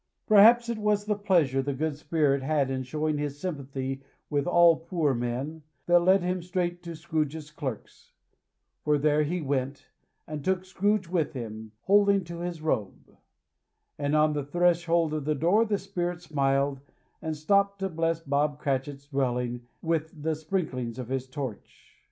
[0.25, 4.77] Perhaps it was the pleasure the good Spirit had in showing his sympathy with all
[4.77, 8.11] poor men, that led him straight to Scrooge's clerk's;
[8.83, 9.91] for there he went,
[10.25, 13.15] and took Scrooge with him, holding to his robe;
[13.99, 16.81] and on the threshold of the door the spirit smiled,
[17.21, 21.99] and stopped to bless Bob Cratchit's dwelling with the sprinklings of his torch.